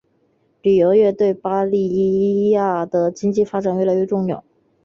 [0.63, 4.43] 旅游业对巴伊亚的经济发展越来越重要。